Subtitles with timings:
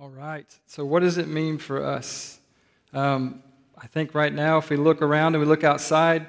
[0.00, 0.46] All right.
[0.68, 2.38] So, what does it mean for us?
[2.92, 3.42] Um,
[3.76, 6.24] I think right now, if we look around and we look outside,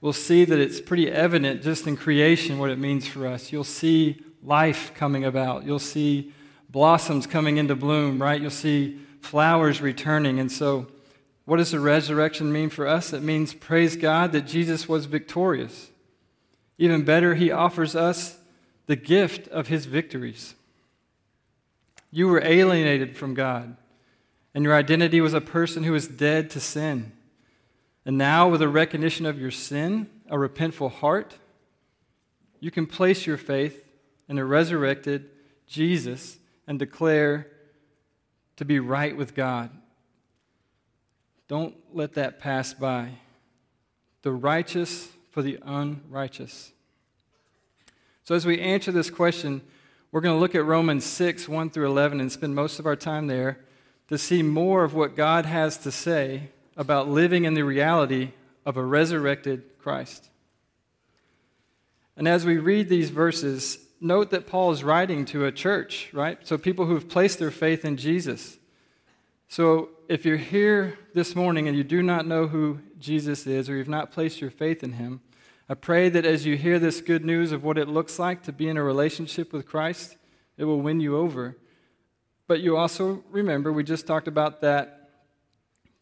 [0.00, 3.52] we'll see that it's pretty evident just in creation what it means for us.
[3.52, 6.32] You'll see life coming about, you'll see
[6.70, 8.40] blossoms coming into bloom, right?
[8.40, 10.40] You'll see flowers returning.
[10.40, 10.86] And so,
[11.44, 13.12] what does the resurrection mean for us?
[13.12, 15.90] It means, praise God, that Jesus was victorious.
[16.78, 18.38] Even better, he offers us
[18.86, 20.54] the gift of his victories.
[22.10, 23.76] You were alienated from God,
[24.54, 27.12] and your identity was a person who was dead to sin.
[28.04, 31.36] And now, with a recognition of your sin, a repentful heart,
[32.58, 33.84] you can place your faith
[34.28, 35.30] in a resurrected
[35.66, 37.46] Jesus and declare
[38.56, 39.70] to be right with God.
[41.48, 43.10] Don't let that pass by.
[44.22, 46.72] The righteous for the unrighteous.
[48.24, 49.62] So, as we answer this question,
[50.12, 52.96] we're going to look at Romans 6, 1 through 11, and spend most of our
[52.96, 53.60] time there
[54.08, 58.32] to see more of what God has to say about living in the reality
[58.66, 60.28] of a resurrected Christ.
[62.16, 66.38] And as we read these verses, note that Paul is writing to a church, right?
[66.46, 68.58] So people who have placed their faith in Jesus.
[69.48, 73.76] So if you're here this morning and you do not know who Jesus is or
[73.76, 75.20] you've not placed your faith in him,
[75.70, 78.52] I pray that as you hear this good news of what it looks like to
[78.52, 80.16] be in a relationship with Christ,
[80.56, 81.56] it will win you over.
[82.48, 85.10] But you also remember, we just talked about that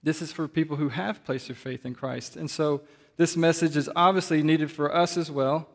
[0.03, 2.35] this is for people who have placed their faith in Christ.
[2.35, 2.81] And so
[3.19, 5.69] this message is obviously needed for us as well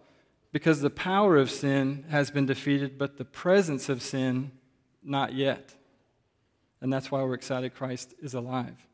[0.52, 4.54] because the power of sin has been defeated, but the presence of sin,
[5.04, 5.76] not yet.
[6.82, 8.88] And that's why we're excited Christ is alive.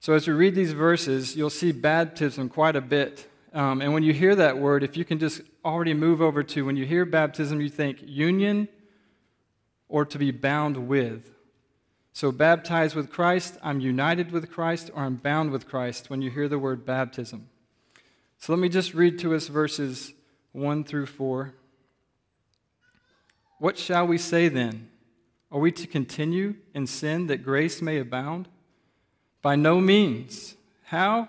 [0.00, 3.26] So, as we read these verses, you'll see baptism quite a bit.
[3.54, 6.66] Um, and when you hear that word, if you can just already move over to
[6.66, 8.68] when you hear baptism, you think union
[9.88, 11.30] or to be bound with.
[12.12, 16.30] So, baptized with Christ, I'm united with Christ, or I'm bound with Christ when you
[16.30, 17.48] hear the word baptism.
[18.38, 20.12] So, let me just read to us verses
[20.52, 21.54] 1 through 4.
[23.58, 24.90] What shall we say then?
[25.50, 28.48] Are we to continue in sin that grace may abound?
[29.42, 30.56] By no means.
[30.84, 31.28] How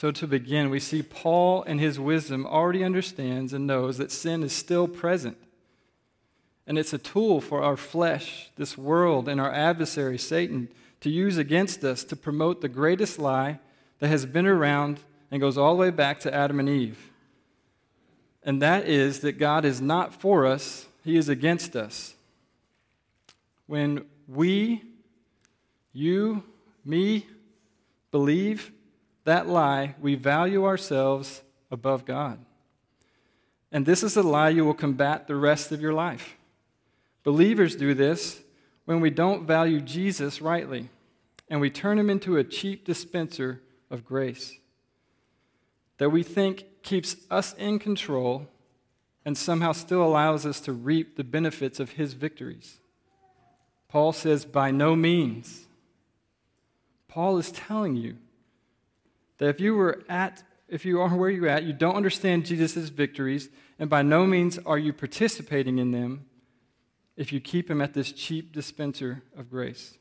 [0.00, 4.44] So, to begin, we see Paul in his wisdom already understands and knows that sin
[4.44, 5.36] is still present.
[6.68, 10.68] And it's a tool for our flesh, this world, and our adversary, Satan,
[11.00, 13.58] to use against us to promote the greatest lie
[13.98, 15.00] that has been around
[15.32, 17.10] and goes all the way back to Adam and Eve.
[18.44, 22.14] And that is that God is not for us, He is against us.
[23.66, 24.80] When we,
[25.92, 26.44] you,
[26.84, 27.26] me,
[28.12, 28.70] believe
[29.24, 32.38] that lie, we value ourselves above God.
[33.70, 36.36] And this is a lie you will combat the rest of your life.
[37.24, 38.40] Believers do this
[38.86, 40.88] when we don't value Jesus rightly
[41.50, 44.58] and we turn him into a cheap dispenser of grace
[45.98, 48.46] that we think keeps us in control
[49.24, 52.78] and somehow still allows us to reap the benefits of his victories.
[53.88, 55.66] Paul says, by no means.
[57.08, 58.16] Paul is telling you
[59.38, 62.90] that if you were at if you are where you're at, you don't understand Jesus'
[62.90, 66.26] victories, and by no means are you participating in them
[67.16, 69.96] if you keep him at this cheap dispenser of grace.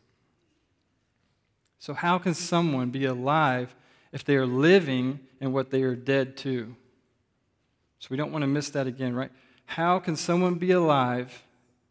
[1.80, 3.76] So, how can someone be alive
[4.12, 6.76] if they are living in what they are dead to?
[8.00, 9.32] So, we don't want to miss that again, right?
[9.66, 11.44] How can someone be alive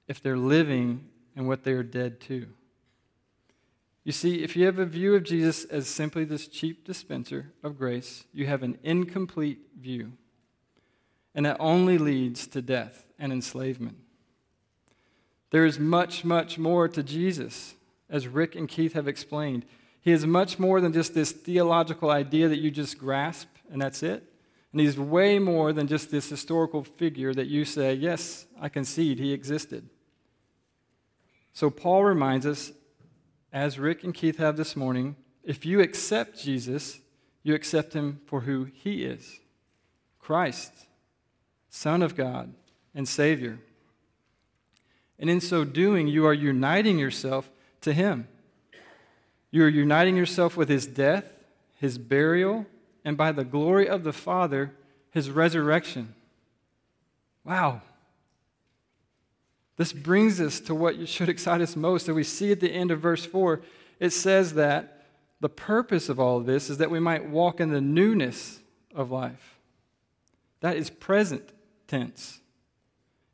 [0.06, 2.46] if they're living in what they are dead to?
[4.06, 7.76] You see, if you have a view of Jesus as simply this cheap dispenser of
[7.76, 10.12] grace, you have an incomplete view.
[11.34, 13.96] And that only leads to death and enslavement.
[15.50, 17.74] There is much, much more to Jesus,
[18.08, 19.66] as Rick and Keith have explained.
[20.00, 24.04] He is much more than just this theological idea that you just grasp and that's
[24.04, 24.22] it.
[24.70, 29.18] And he's way more than just this historical figure that you say, yes, I concede
[29.18, 29.90] he existed.
[31.52, 32.70] So Paul reminds us
[33.56, 37.00] as Rick and Keith have this morning, if you accept Jesus,
[37.42, 39.40] you accept him for who he is
[40.20, 40.72] Christ,
[41.70, 42.52] Son of God,
[42.94, 43.58] and Savior.
[45.18, 47.50] And in so doing, you are uniting yourself
[47.80, 48.28] to him.
[49.50, 51.32] You are uniting yourself with his death,
[51.76, 52.66] his burial,
[53.06, 54.74] and by the glory of the Father,
[55.10, 56.14] his resurrection.
[57.42, 57.80] Wow.
[59.76, 62.06] This brings us to what should excite us most.
[62.06, 63.60] So we see at the end of verse 4,
[64.00, 65.06] it says that
[65.40, 68.60] the purpose of all of this is that we might walk in the newness
[68.94, 69.58] of life.
[70.60, 71.50] That is present
[71.86, 72.40] tense.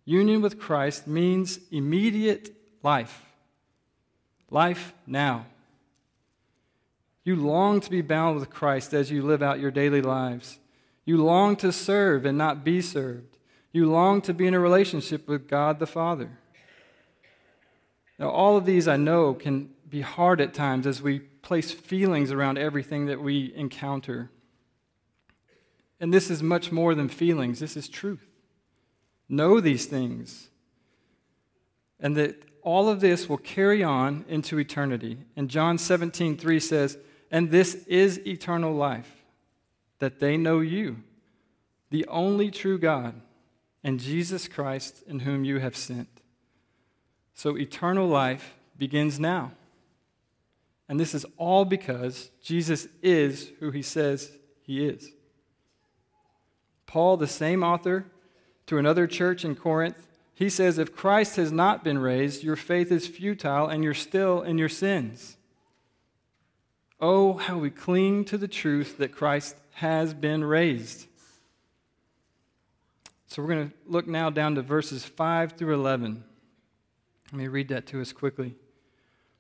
[0.05, 2.51] Union with Christ means immediate
[2.83, 3.25] life,
[4.51, 5.47] life now.
[7.25, 10.59] You long to be bound with Christ as you live out your daily lives.
[11.05, 13.39] You long to serve and not be served.
[13.73, 16.39] You long to be in a relationship with God the Father.
[18.19, 22.31] Now, all of these I know can be hard at times as we place feelings
[22.31, 24.31] around everything that we encounter.
[25.99, 28.27] And this is much more than feelings, this is truth.
[29.29, 30.51] Know these things.
[31.99, 35.19] And that all of this will carry on into eternity.
[35.37, 36.99] And John 17, 3 says,
[37.31, 39.25] And this is eternal life,
[39.99, 40.99] that they know you,
[41.91, 43.21] the only true God,
[43.85, 46.09] and Jesus Christ, in whom you have sent.
[47.35, 49.53] So eternal life begins now.
[50.89, 54.31] And this is all because Jesus is who he says
[54.63, 55.11] he is.
[56.87, 58.07] Paul, the same author
[58.67, 62.93] to another church in Corinth, he says, If Christ has not been raised, your faith
[62.93, 65.37] is futile and you're still in your sins.
[67.01, 71.07] Oh, how we cling to the truth that Christ has been raised.
[73.33, 76.23] So we're going to look now down to verses 5 through 11.
[77.33, 78.57] Let me read that to us quickly.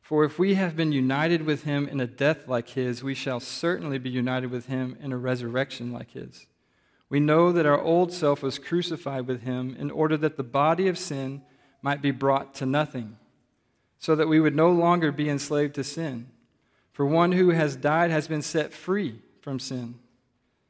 [0.00, 3.38] For if we have been united with him in a death like his, we shall
[3.38, 6.46] certainly be united with him in a resurrection like his.
[7.10, 10.88] We know that our old self was crucified with him in order that the body
[10.88, 11.42] of sin
[11.82, 13.18] might be brought to nothing,
[13.98, 16.30] so that we would no longer be enslaved to sin.
[16.94, 19.96] For one who has died has been set free from sin.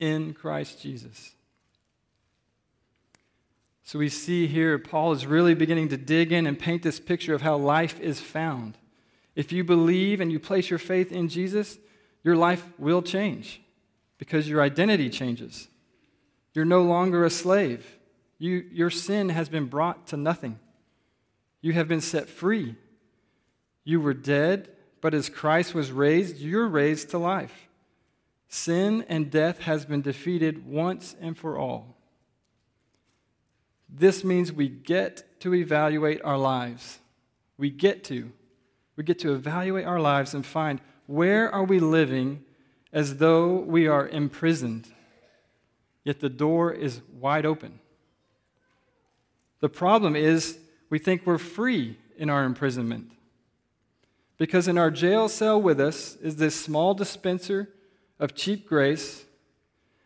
[0.00, 1.32] in Christ Jesus.
[3.84, 7.34] So we see here Paul is really beginning to dig in and paint this picture
[7.34, 8.76] of how life is found.
[9.34, 11.78] If you believe and you place your faith in Jesus,
[12.22, 13.62] your life will change
[14.18, 15.68] because your identity changes.
[16.52, 17.98] You're no longer a slave.
[18.38, 20.58] You, your sin has been brought to nothing.
[21.60, 22.76] You have been set free.
[23.84, 24.68] You were dead,
[25.00, 27.67] but as Christ was raised, you're raised to life.
[28.48, 31.96] Sin and death has been defeated once and for all.
[33.88, 36.98] This means we get to evaluate our lives.
[37.56, 38.32] We get to.
[38.96, 42.44] We get to evaluate our lives and find where are we living
[42.92, 44.88] as though we are imprisoned,
[46.04, 47.80] yet the door is wide open.
[49.60, 50.58] The problem is
[50.88, 53.12] we think we're free in our imprisonment.
[54.38, 57.68] Because in our jail cell with us is this small dispenser
[58.18, 59.24] of cheap grace.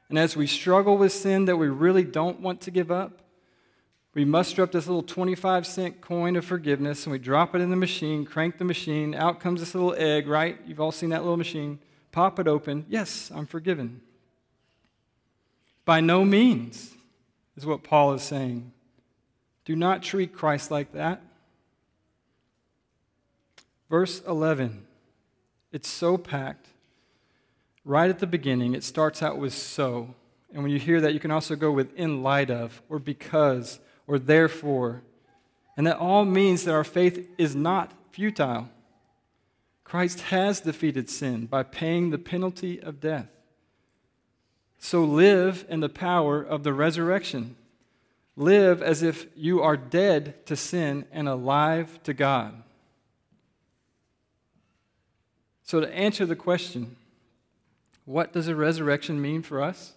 [0.09, 3.23] And as we struggle with sin that we really don't want to give up,
[4.15, 7.71] we muster up this little 25 cent coin of forgiveness and we drop it in
[7.71, 10.59] the machine, crank the machine, out comes this little egg, right?
[10.67, 11.79] You've all seen that little machine.
[12.11, 12.85] Pop it open.
[12.91, 14.03] Yes, I'm forgiven.
[15.87, 16.95] By no means,
[17.57, 18.73] is what Paul is saying.
[19.65, 21.23] Do not treat Christ like that.
[23.89, 24.87] Verse 11,
[25.71, 26.67] it's so packed
[27.85, 30.15] right at the beginning, it starts out with so.
[30.53, 33.81] And when you hear that, you can also go with in light of, or because,
[34.07, 35.03] or therefore.
[35.77, 38.69] And that all means that our faith is not futile.
[39.85, 43.29] Christ has defeated sin by paying the penalty of death.
[44.79, 47.57] So live in the power of the resurrection.
[48.37, 52.63] Live as if you are dead to sin and alive to God.
[55.63, 56.97] So, to answer the question,
[58.05, 59.93] what does a resurrection mean for us?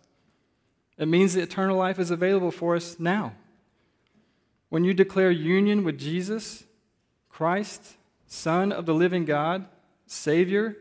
[0.98, 3.34] It means that eternal life is available for us now.
[4.70, 6.64] When you declare union with Jesus,
[7.30, 7.96] Christ,
[8.28, 9.66] Son of the living God,
[10.08, 10.78] Savior,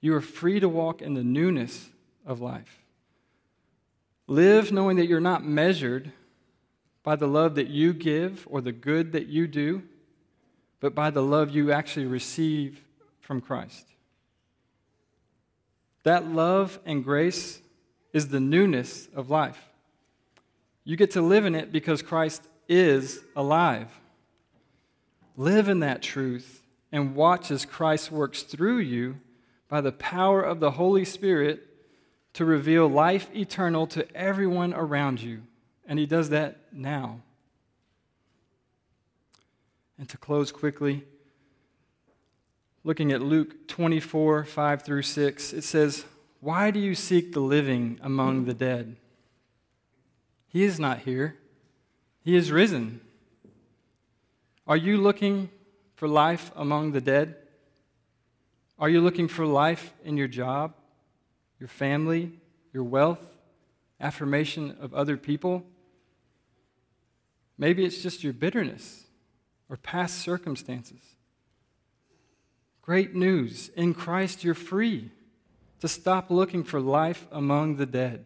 [0.00, 1.88] you are free to walk in the newness
[2.24, 2.82] of life.
[4.26, 6.12] Live knowing that you're not measured
[7.02, 9.82] by the love that you give or the good that you do,
[10.80, 12.82] but by the love you actually receive
[13.20, 13.86] from Christ.
[16.06, 17.60] That love and grace
[18.12, 19.60] is the newness of life.
[20.84, 23.88] You get to live in it because Christ is alive.
[25.36, 29.16] Live in that truth and watch as Christ works through you
[29.68, 31.66] by the power of the Holy Spirit
[32.34, 35.42] to reveal life eternal to everyone around you.
[35.88, 37.18] And He does that now.
[39.98, 41.02] And to close quickly,
[42.86, 46.04] looking at Luke 24 5 through 6, it says,
[46.40, 48.96] Why do you seek the living among the dead?
[50.46, 51.36] He is not here,
[52.22, 53.00] He is risen.
[54.68, 55.50] Are you looking
[55.96, 57.34] for life among the dead?
[58.78, 60.74] Are you looking for life in your job,
[61.58, 62.38] your family,
[62.72, 63.36] your wealth,
[64.00, 65.64] affirmation of other people?
[67.58, 69.06] Maybe it's just your bitterness
[69.68, 71.15] or past circumstances.
[72.86, 73.68] Great news.
[73.74, 75.10] In Christ, you're free
[75.80, 78.24] to stop looking for life among the dead.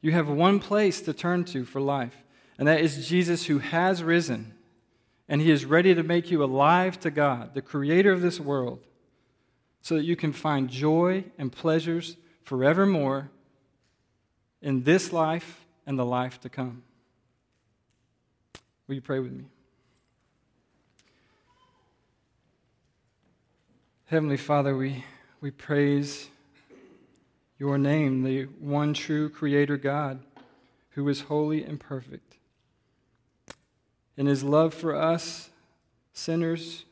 [0.00, 2.24] You have one place to turn to for life,
[2.58, 4.54] and that is Jesus who has risen,
[5.28, 8.80] and he is ready to make you alive to God, the creator of this world,
[9.82, 13.30] so that you can find joy and pleasures forevermore
[14.62, 16.82] in this life and the life to come.
[18.88, 19.44] Will you pray with me?
[24.08, 25.02] Heavenly Father, we,
[25.40, 26.28] we praise
[27.58, 30.20] your name, the one true Creator God
[30.90, 32.36] who is holy and perfect.
[34.18, 35.48] And his love for us,
[36.12, 36.84] sinners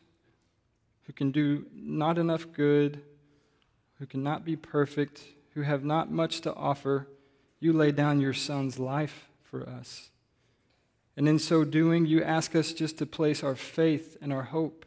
[1.02, 3.02] who can do not enough good,
[3.99, 7.09] who cannot be perfect, who have not much to offer,
[7.61, 10.09] you lay down your Son's life for us.
[11.14, 14.87] And in so doing, you ask us just to place our faith and our hope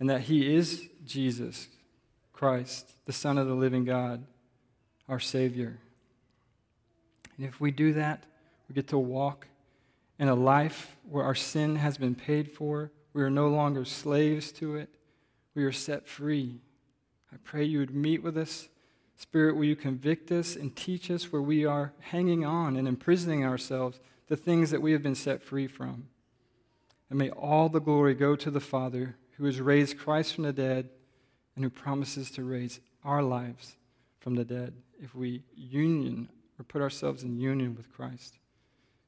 [0.00, 1.68] and that he is Jesus
[2.32, 4.24] Christ, the Son of the living God,
[5.08, 5.78] our Savior.
[7.36, 8.24] And if we do that,
[8.68, 9.46] we get to walk
[10.18, 12.90] in a life where our sin has been paid for.
[13.12, 14.88] We are no longer slaves to it.
[15.54, 16.60] We are set free.
[17.32, 18.68] I pray you would meet with us.
[19.16, 23.44] Spirit, will you convict us and teach us where we are hanging on and imprisoning
[23.44, 26.08] ourselves the things that we have been set free from?
[27.10, 30.52] And may all the glory go to the Father who has raised Christ from the
[30.52, 30.90] dead
[31.56, 33.74] and who promises to raise our lives
[34.18, 36.28] from the dead if we union
[36.58, 38.34] or put ourselves in union with Christ.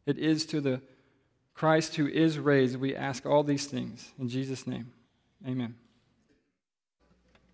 [0.06, 0.80] It is to the
[1.52, 4.10] Christ who is raised we ask all these things.
[4.18, 4.90] In Jesus' name,
[5.46, 5.74] amen.